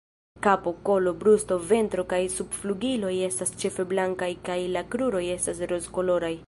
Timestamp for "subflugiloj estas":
2.37-3.55